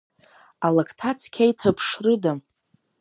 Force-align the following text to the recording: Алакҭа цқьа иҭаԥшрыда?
Алакҭа 0.67 1.11
цқьа 1.19 1.45
иҭаԥшрыда? 1.51 2.31